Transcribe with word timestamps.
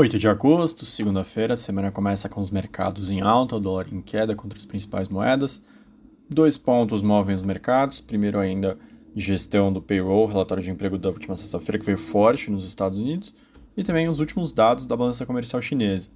8 0.00 0.18
de 0.18 0.28
agosto, 0.28 0.86
segunda-feira, 0.86 1.52
a 1.52 1.56
semana 1.56 1.92
começa 1.92 2.26
com 2.26 2.40
os 2.40 2.50
mercados 2.50 3.10
em 3.10 3.20
alta, 3.20 3.56
o 3.56 3.60
dólar 3.60 3.86
em 3.92 4.00
queda 4.00 4.34
contra 4.34 4.58
as 4.58 4.64
principais 4.64 5.10
moedas. 5.10 5.62
Dois 6.26 6.56
pontos 6.56 7.02
movem 7.02 7.34
os 7.34 7.42
mercados. 7.42 8.00
Primeiro 8.00 8.38
ainda, 8.38 8.78
gestão 9.14 9.70
do 9.70 9.82
payroll, 9.82 10.26
relatório 10.26 10.62
de 10.62 10.70
emprego 10.70 10.96
da 10.96 11.10
última 11.10 11.36
sexta-feira 11.36 11.78
que 11.78 11.84
veio 11.84 11.98
forte 11.98 12.50
nos 12.50 12.64
Estados 12.64 12.98
Unidos, 12.98 13.34
e 13.76 13.82
também 13.82 14.08
os 14.08 14.20
últimos 14.20 14.52
dados 14.52 14.86
da 14.86 14.96
balança 14.96 15.26
comercial 15.26 15.60
chinesa. 15.60 16.08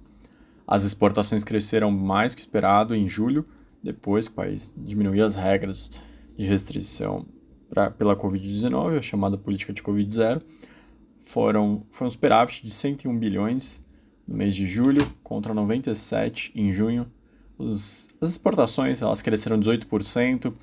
As 0.65 0.83
exportações 0.83 1.43
cresceram 1.43 1.91
mais 1.91 2.33
que 2.33 2.41
esperado 2.41 2.95
em 2.95 3.07
julho, 3.07 3.45
depois 3.83 4.27
que 4.27 4.33
o 4.33 4.35
país 4.35 4.73
diminuiu 4.75 5.23
as 5.23 5.35
regras 5.35 5.91
de 6.35 6.43
restrição 6.43 7.23
pra, 7.69 7.91
pela 7.91 8.15
Covid-19, 8.15 8.97
a 8.97 9.01
chamada 9.03 9.37
política 9.37 9.71
de 9.71 9.83
Covid-0 9.83 10.41
foram, 11.25 11.83
foi 11.91 12.07
um 12.07 12.09
superávit 12.09 12.63
de 12.63 12.71
101 12.71 13.17
bilhões 13.17 13.83
no 14.27 14.35
mês 14.35 14.55
de 14.55 14.65
julho 14.65 15.05
contra 15.23 15.53
97 15.53 16.51
em 16.55 16.71
junho. 16.71 17.11
Os, 17.57 18.07
as 18.21 18.29
exportações 18.29 19.01
elas 19.01 19.21
cresceram 19.21 19.59
18%, 19.59 20.53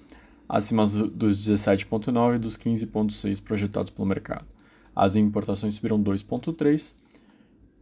acima 0.49 0.87
dos 0.87 1.39
17,9% 1.39 2.37
e 2.37 2.39
dos 2.39 2.57
15,6% 2.57 3.43
projetados 3.43 3.91
pelo 3.91 4.07
mercado. 4.07 4.47
As 4.95 5.17
importações 5.17 5.75
subiram 5.75 6.03
2,3%, 6.03 6.95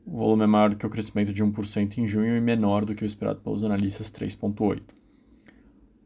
o 0.07 0.17
volume 0.17 0.45
é 0.45 0.47
maior 0.47 0.71
do 0.71 0.77
que 0.77 0.87
o 0.87 0.91
crescimento 0.91 1.33
de 1.33 1.45
1% 1.45 1.99
em 1.99 2.07
junho 2.07 2.37
e 2.37 2.41
menor 2.41 2.85
do 2.85 2.95
que 2.95 3.05
o 3.05 3.07
esperado 3.07 3.41
pelos 3.41 3.63
analistas 3.63 4.11
3,8%. 4.11 4.81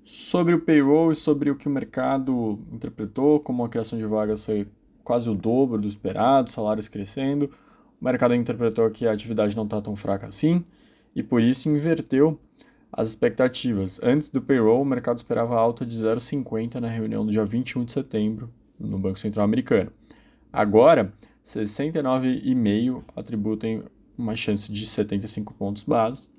Sobre 0.02 0.52
o 0.52 0.60
payroll 0.60 1.12
e 1.12 1.14
sobre 1.14 1.50
o 1.50 1.56
que 1.56 1.66
o 1.66 1.70
mercado 1.70 2.58
interpretou, 2.70 3.40
como 3.40 3.64
a 3.64 3.68
criação 3.68 3.98
de 3.98 4.04
vagas 4.04 4.44
foi 4.44 4.66
quase 5.04 5.28
o 5.28 5.34
dobro 5.34 5.80
do 5.80 5.86
esperado, 5.86 6.50
salários 6.50 6.88
crescendo. 6.88 7.50
O 8.00 8.04
mercado 8.04 8.34
interpretou 8.34 8.88
que 8.90 9.06
a 9.06 9.12
atividade 9.12 9.54
não 9.54 9.64
está 9.64 9.80
tão 9.80 9.94
fraca 9.94 10.26
assim 10.26 10.64
e 11.14 11.22
por 11.22 11.42
isso 11.42 11.68
inverteu 11.68 12.38
as 12.90 13.10
expectativas. 13.10 14.00
Antes 14.02 14.30
do 14.30 14.40
payroll, 14.40 14.82
o 14.82 14.84
mercado 14.84 15.16
esperava 15.16 15.56
alta 15.56 15.84
de 15.84 15.96
0,50 15.96 16.80
na 16.80 16.88
reunião 16.88 17.24
do 17.24 17.30
dia 17.30 17.44
21 17.44 17.84
de 17.84 17.92
setembro 17.92 18.50
no 18.78 18.98
Banco 18.98 19.18
Central 19.18 19.44
Americano. 19.44 19.92
Agora, 20.52 21.12
69,5 21.44 23.02
atribuem 23.14 23.82
uma 24.16 24.36
chance 24.36 24.72
de 24.72 24.86
75 24.86 25.52
pontos 25.54 25.82
base 25.82 26.30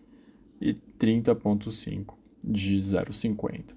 e 0.59 0.73
30,5 0.97 2.15
de 2.43 2.77
0,50. 2.77 3.75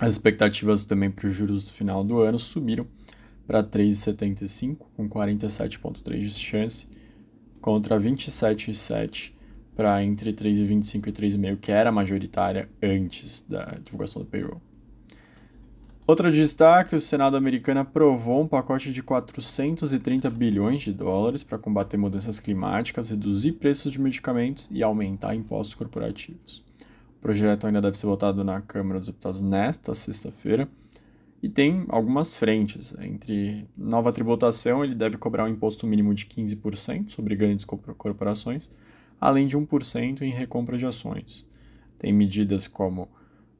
As 0.00 0.14
expectativas 0.14 0.84
também 0.84 1.10
para 1.10 1.28
os 1.28 1.32
juros 1.32 1.66
do 1.66 1.72
final 1.72 2.02
do 2.02 2.18
ano 2.18 2.38
subiram 2.38 2.86
para 3.46 3.62
3,75, 3.62 4.78
com 4.96 5.08
47,3 5.08 6.18
de 6.18 6.30
chance, 6.30 6.86
contra 7.60 7.98
27,7 7.98 9.32
para 9.74 10.02
entre 10.04 10.32
3,25 10.32 11.08
e 11.08 11.12
3,5, 11.12 11.56
que 11.58 11.72
era 11.72 11.90
majoritária 11.90 12.68
antes 12.82 13.40
da 13.48 13.78
divulgação 13.82 14.22
do 14.22 14.28
payroll. 14.28 14.60
Outro 16.06 16.30
destaque: 16.32 16.96
o 16.96 17.00
Senado 17.00 17.36
americano 17.36 17.80
aprovou 17.80 18.42
um 18.42 18.48
pacote 18.48 18.92
de 18.92 19.02
430 19.02 20.28
bilhões 20.30 20.82
de 20.82 20.92
dólares 20.92 21.42
para 21.42 21.58
combater 21.58 21.96
mudanças 21.96 22.40
climáticas, 22.40 23.10
reduzir 23.10 23.52
preços 23.52 23.92
de 23.92 24.00
medicamentos 24.00 24.68
e 24.70 24.82
aumentar 24.82 25.34
impostos 25.34 25.74
corporativos. 25.74 26.64
O 27.16 27.22
projeto 27.22 27.66
ainda 27.66 27.80
deve 27.80 27.96
ser 27.96 28.06
votado 28.06 28.42
na 28.42 28.60
Câmara 28.60 28.98
dos 28.98 29.08
Deputados 29.08 29.40
nesta 29.42 29.94
sexta-feira 29.94 30.68
e 31.42 31.48
tem 31.48 31.84
algumas 31.88 32.36
frentes. 32.36 32.94
Entre 33.00 33.66
nova 33.76 34.12
tributação, 34.12 34.84
ele 34.84 34.94
deve 34.94 35.16
cobrar 35.16 35.44
um 35.44 35.48
imposto 35.48 35.86
mínimo 35.86 36.14
de 36.14 36.24
15% 36.26 37.10
sobre 37.10 37.34
grandes 37.34 37.64
corporações, 37.64 38.70
além 39.20 39.46
de 39.48 39.58
1% 39.58 40.22
em 40.22 40.30
recompra 40.30 40.78
de 40.78 40.86
ações. 40.86 41.50
Tem 41.98 42.12
medidas 42.12 42.68
como 42.68 43.08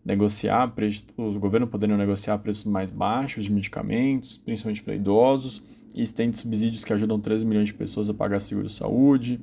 negociar 0.04 0.72
os 1.16 1.36
governos 1.36 1.70
poderiam 1.70 1.96
negociar 1.96 2.38
preços 2.38 2.64
mais 2.64 2.90
baixos 2.90 3.44
de 3.44 3.52
medicamentos, 3.52 4.36
principalmente 4.38 4.82
para 4.82 4.94
idosos, 4.94 5.62
estende 5.96 6.38
subsídios 6.38 6.84
que 6.84 6.92
ajudam 6.92 7.20
13 7.20 7.46
milhões 7.46 7.66
de 7.66 7.74
pessoas 7.74 8.08
a 8.08 8.14
pagar 8.14 8.40
seguro-saúde. 8.40 9.40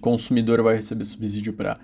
Consumidor 0.00 0.62
vai 0.62 0.76
receber 0.76 1.04
subsídio 1.04 1.52
para 1.52 1.78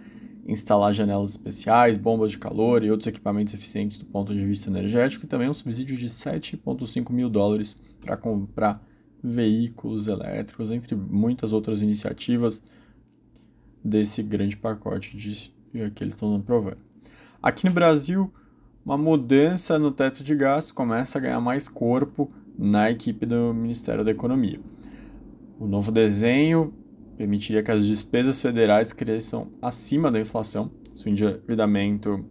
instalar 0.46 0.92
janelas 0.92 1.30
especiais, 1.30 1.96
bombas 1.96 2.32
de 2.32 2.38
calor 2.38 2.82
e 2.82 2.90
outros 2.90 3.06
equipamentos 3.06 3.54
eficientes 3.54 3.98
do 3.98 4.04
ponto 4.04 4.34
de 4.34 4.44
vista 4.44 4.68
energético, 4.68 5.24
e 5.24 5.28
também 5.28 5.48
um 5.48 5.54
subsídio 5.54 5.96
de 5.96 6.06
7,5 6.06 7.12
mil 7.12 7.28
dólares 7.28 7.76
para 8.00 8.16
comprar 8.16 8.82
veículos 9.22 10.08
elétricos, 10.08 10.70
entre 10.70 10.96
muitas 10.96 11.52
outras 11.52 11.80
iniciativas 11.80 12.62
desse 13.84 14.22
grande 14.22 14.56
pacote 14.56 15.16
de, 15.16 15.52
que 15.90 16.02
eles 16.02 16.14
estão 16.14 16.34
aprovando. 16.34 16.78
Aqui 17.40 17.66
no 17.66 17.72
Brasil, 17.72 18.32
uma 18.84 18.98
mudança 18.98 19.78
no 19.78 19.92
teto 19.92 20.24
de 20.24 20.34
gastos 20.34 20.72
começa 20.72 21.18
a 21.18 21.20
ganhar 21.20 21.40
mais 21.40 21.68
corpo 21.68 22.30
na 22.58 22.90
equipe 22.90 23.24
do 23.24 23.54
Ministério 23.54 24.04
da 24.04 24.10
Economia. 24.10 24.60
O 25.58 25.66
novo 25.66 25.92
desenho 25.92 26.74
permitiria 27.22 27.62
que 27.62 27.70
as 27.70 27.86
despesas 27.86 28.42
federais 28.42 28.92
cresçam 28.92 29.48
acima 29.60 30.10
da 30.10 30.18
inflação 30.18 30.72
se 30.92 31.06
o 31.06 31.08
endividamento 31.08 32.24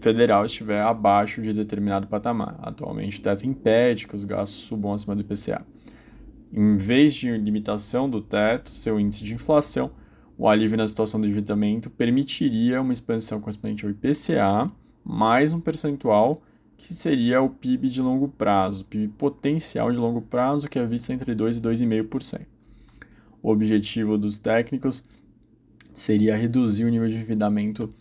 federal 0.00 0.44
estiver 0.44 0.80
abaixo 0.80 1.42
de 1.42 1.52
determinado 1.52 2.06
patamar. 2.06 2.56
Atualmente, 2.62 3.18
o 3.18 3.22
teto 3.22 3.44
impede 3.44 4.06
que 4.06 4.14
os 4.14 4.24
gastos 4.24 4.58
subam 4.58 4.92
acima 4.92 5.16
do 5.16 5.22
IPCA. 5.22 5.66
Em 6.52 6.76
vez 6.76 7.12
de 7.14 7.36
limitação 7.36 8.08
do 8.08 8.20
teto, 8.20 8.70
seu 8.70 9.00
índice 9.00 9.24
de 9.24 9.34
inflação, 9.34 9.90
o 10.38 10.48
alívio 10.48 10.78
na 10.78 10.86
situação 10.86 11.20
do 11.20 11.26
endividamento 11.26 11.90
permitiria 11.90 12.80
uma 12.80 12.92
expansão 12.92 13.40
correspondente 13.40 13.84
ao 13.84 13.90
IPCA, 13.90 14.70
mais 15.04 15.52
um 15.52 15.58
percentual 15.58 16.40
que 16.76 16.94
seria 16.94 17.42
o 17.42 17.50
PIB 17.50 17.88
de 17.88 18.00
longo 18.00 18.28
prazo, 18.28 18.84
PIB 18.84 19.08
potencial 19.18 19.90
de 19.90 19.98
longo 19.98 20.22
prazo, 20.22 20.68
que 20.68 20.78
é 20.78 20.86
visto 20.86 21.10
entre 21.10 21.34
2% 21.34 21.56
e 21.56 21.60
2,5%. 21.60 22.53
O 23.44 23.50
objetivo 23.50 24.16
dos 24.16 24.38
técnicos 24.38 25.04
seria 25.92 26.34
reduzir 26.34 26.86
o 26.86 26.88
nível 26.88 27.06
de 27.06 27.16
endividamento 27.16 27.92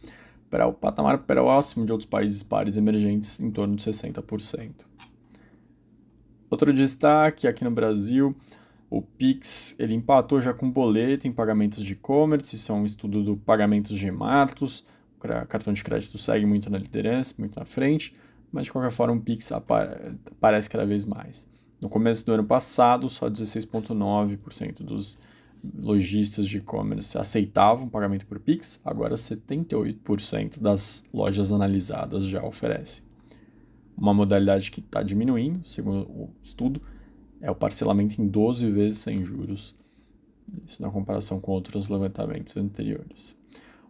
para 0.50 0.66
o 0.66 0.72
patamar 0.72 1.18
próximo 1.18 1.86
de 1.86 1.92
outros 1.92 2.10
países 2.10 2.42
pares 2.42 2.78
emergentes, 2.78 3.42
em 3.42 3.52
torno 3.52 3.76
de 3.76 3.84
60%. 3.84 4.86
Outro 6.50 6.74
destaque 6.74 7.46
aqui 7.46 7.66
no 7.66 7.72
Brasil, 7.72 8.34
o 8.90 9.02
Pix 9.02 9.76
ele 9.78 9.94
empatou 9.94 10.42
já 10.42 10.54
com 10.54 10.72
boleto 10.72 11.28
em 11.28 11.32
pagamentos 11.34 11.84
de 11.84 11.92
e-commerce, 11.92 12.56
isso 12.56 12.72
é 12.72 12.76
um 12.76 12.86
estudo 12.86 13.22
do 13.22 13.36
pagamento 13.36 13.94
de 13.94 14.10
matos, 14.10 14.86
o 15.18 15.20
cartão 15.20 15.74
de 15.74 15.84
crédito 15.84 16.18
segue 16.18 16.46
muito 16.46 16.70
na 16.70 16.78
liderança, 16.78 17.36
muito 17.38 17.60
na 17.60 17.66
frente, 17.66 18.16
mas 18.50 18.68
de 18.68 18.72
qualquer 18.72 18.92
forma 18.92 19.16
o 19.16 19.20
Pix 19.20 19.52
aparece 19.52 20.70
cada 20.70 20.86
vez 20.86 21.04
mais. 21.04 21.50
No 21.82 21.90
começo 21.90 22.26
do 22.26 22.32
ano 22.32 22.46
passado, 22.46 23.10
só 23.10 23.30
16,9% 23.30 24.84
dos 24.84 25.20
lojistas 25.76 26.48
de 26.48 26.58
e-commerce 26.58 27.18
aceitavam 27.18 27.88
pagamento 27.88 28.26
por 28.26 28.40
Pix, 28.40 28.80
agora 28.84 29.16
78% 29.16 30.60
das 30.60 31.04
lojas 31.14 31.52
analisadas 31.52 32.26
já 32.26 32.44
oferecem. 32.44 33.04
Uma 33.98 34.14
modalidade 34.14 34.72
que 34.72 34.80
está 34.80 35.02
diminuindo, 35.02 35.66
segundo 35.66 36.10
o 36.10 36.30
estudo, 36.42 36.82
é 37.40 37.50
o 37.50 37.56
parcelamento 37.56 38.22
em 38.22 38.28
12 38.28 38.70
vezes 38.70 39.00
sem 39.00 39.24
juros, 39.24 39.76
isso 40.66 40.82
na 40.82 40.90
comparação 40.90 41.40
com 41.40 41.52
outros 41.52 41.90
levantamentos 41.90 42.58
anteriores. 42.58 43.36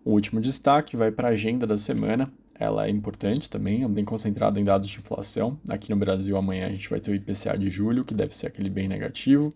O 0.05 0.11
último 0.11 0.41
destaque 0.41 0.97
vai 0.97 1.11
para 1.11 1.29
a 1.29 1.31
agenda 1.31 1.65
da 1.65 1.77
semana, 1.77 2.31
ela 2.55 2.85
é 2.85 2.89
importante 2.89 3.49
também, 3.49 3.83
é 3.83 3.87
bem 3.87 4.05
concentrada 4.05 4.59
em 4.59 4.63
dados 4.63 4.89
de 4.89 4.99
inflação. 4.99 5.59
Aqui 5.69 5.89
no 5.89 5.95
Brasil, 5.95 6.37
amanhã 6.37 6.67
a 6.67 6.69
gente 6.69 6.89
vai 6.89 6.99
ter 6.99 7.11
o 7.11 7.15
IPCA 7.15 7.57
de 7.57 7.69
julho, 7.69 8.05
que 8.05 8.13
deve 8.13 8.35
ser 8.35 8.47
aquele 8.47 8.69
bem 8.69 8.87
negativo 8.87 9.53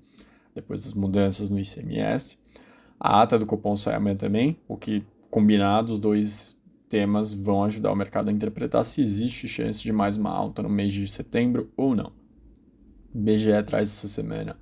depois 0.58 0.84
das 0.84 0.94
mudanças 0.94 1.50
no 1.50 1.60
ICMS. 1.60 2.38
A 3.00 3.22
ata 3.22 3.40
do 3.40 3.46
cupom 3.46 3.76
sai 3.76 3.96
amanhã 3.96 4.16
também, 4.16 4.58
o 4.68 4.76
que 4.76 5.04
combinado 5.30 5.94
os 5.94 6.00
dois 6.00 6.58
temas 6.90 7.34
vão 7.34 7.64
ajudar 7.64 7.92
o 7.92 7.96
mercado 7.96 8.30
a 8.30 8.32
interpretar 8.32 8.84
se 8.84 9.02
existe 9.02 9.48
chance 9.48 9.84
de 9.84 9.92
mais 9.92 10.18
uma 10.18 10.32
alta 10.32 10.64
no 10.64 10.70
mês 10.70 10.94
de 10.94 11.08
setembro 11.08 11.72
ou 11.76 11.96
não. 11.96 12.12
O 13.14 13.20
BGE 13.20 13.64
traz 13.64 13.90
essa 13.90 14.08
semana 14.08 14.58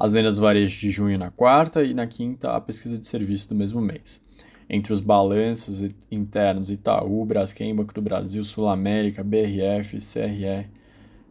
as 0.00 0.14
vendas 0.14 0.38
varejo 0.38 0.80
de 0.80 0.90
junho 0.90 1.18
na 1.18 1.30
quarta 1.30 1.84
e 1.84 1.92
na 1.92 2.06
quinta 2.06 2.52
a 2.52 2.60
pesquisa 2.60 2.98
de 2.98 3.06
serviço 3.06 3.50
do 3.50 3.54
mesmo 3.54 3.82
mês. 3.82 4.22
Entre 4.68 4.94
os 4.94 5.00
balanços 5.00 5.82
internos 6.10 6.70
Itaú, 6.70 7.22
Braskem, 7.26 7.74
Banco 7.74 7.92
do 7.92 8.00
Brasil, 8.00 8.42
Sul 8.42 8.66
América, 8.66 9.22
BRF, 9.22 9.98
CRR, 9.98 10.70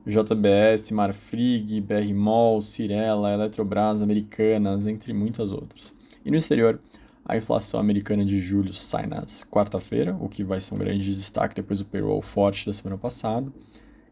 JBS, 0.06 0.92
Marfrig, 0.92 1.82
BRMOL, 1.82 2.62
Cirela, 2.62 3.32
Eletrobras, 3.32 4.02
Americanas, 4.02 4.88
entre 4.88 5.14
muitas 5.14 5.52
outras. 5.52 5.96
E 6.26 6.32
no 6.32 6.38
exterior, 6.38 6.80
a 7.26 7.38
inflação 7.38 7.80
americana 7.80 8.26
de 8.26 8.40
julho 8.40 8.74
sai 8.74 9.06
na 9.06 9.24
quarta-feira, 9.52 10.18
o 10.20 10.28
que 10.28 10.44
vai 10.44 10.60
ser 10.60 10.74
um 10.74 10.78
grande 10.78 11.14
destaque 11.14 11.56
depois 11.56 11.80
do 11.80 11.86
payroll 11.86 12.22
forte 12.22 12.66
da 12.66 12.74
semana 12.74 12.98
passada. 12.98 13.52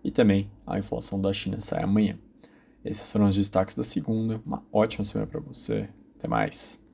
E 0.04 0.12
também 0.12 0.50
a 0.66 0.78
inflação 0.78 1.20
da 1.20 1.34
China 1.34 1.60
sai 1.60 1.84
amanhã. 1.84 2.18
Esses 2.86 3.12
foram 3.12 3.28
os 3.28 3.36
destaques 3.36 3.76
da 3.76 3.84
segunda. 3.84 4.42
Uma 4.46 4.64
ótima 4.72 5.04
semana 5.04 5.28
para 5.28 5.40
você. 5.40 5.90
Até 6.16 6.28
mais. 6.28 6.87